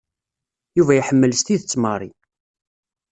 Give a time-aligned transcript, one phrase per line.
[0.77, 2.11] Yuba iḥemmel s tidet Mary.